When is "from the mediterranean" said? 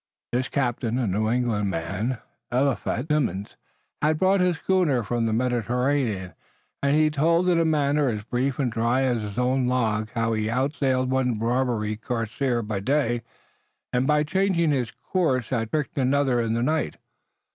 5.03-6.33